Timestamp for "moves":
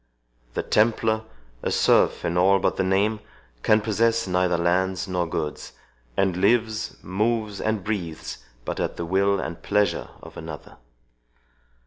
7.03-7.61